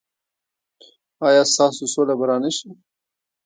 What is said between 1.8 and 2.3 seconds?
سوله به